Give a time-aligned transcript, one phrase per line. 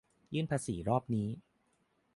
[0.33, 1.29] ยื่นภาษีรอบนี้